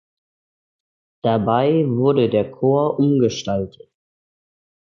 [1.21, 3.87] Dabei wurde der Chor umgestaltet.